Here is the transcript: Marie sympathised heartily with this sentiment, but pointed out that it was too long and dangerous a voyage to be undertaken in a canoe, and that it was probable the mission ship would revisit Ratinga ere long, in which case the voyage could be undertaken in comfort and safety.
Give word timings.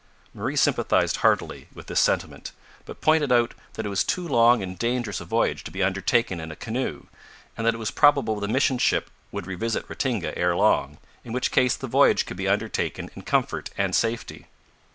Marie 0.33 0.55
sympathised 0.55 1.17
heartily 1.17 1.67
with 1.75 1.85
this 1.85 1.99
sentiment, 1.99 2.51
but 2.87 3.01
pointed 3.01 3.31
out 3.31 3.53
that 3.73 3.85
it 3.85 3.89
was 3.89 4.03
too 4.03 4.27
long 4.27 4.63
and 4.63 4.79
dangerous 4.79 5.21
a 5.21 5.25
voyage 5.25 5.63
to 5.63 5.69
be 5.69 5.83
undertaken 5.83 6.39
in 6.39 6.49
a 6.49 6.55
canoe, 6.55 7.05
and 7.55 7.67
that 7.67 7.75
it 7.75 7.77
was 7.77 7.91
probable 7.91 8.39
the 8.39 8.47
mission 8.47 8.79
ship 8.79 9.11
would 9.31 9.45
revisit 9.45 9.87
Ratinga 9.87 10.33
ere 10.35 10.55
long, 10.55 10.97
in 11.23 11.33
which 11.33 11.51
case 11.51 11.75
the 11.75 11.85
voyage 11.85 12.25
could 12.25 12.35
be 12.37 12.47
undertaken 12.47 13.11
in 13.15 13.21
comfort 13.21 13.69
and 13.77 13.95
safety. 13.95 14.47